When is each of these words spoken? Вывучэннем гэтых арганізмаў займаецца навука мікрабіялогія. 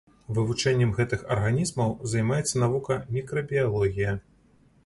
Вывучэннем 0.35 0.93
гэтых 0.99 1.21
арганізмаў 1.35 1.93
займаецца 2.13 2.55
навука 2.65 2.99
мікрабіялогія. 3.19 4.21